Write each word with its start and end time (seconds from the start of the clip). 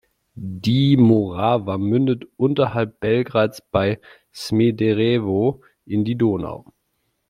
Die 0.33 0.97
Morava 0.97 1.77
mündet 1.77 2.25
unterhalb 2.35 2.99
Belgrads 3.01 3.61
bei 3.61 3.99
Smederevo 4.33 5.61
in 5.85 6.05
die 6.05 6.15
Donau. 6.17 6.65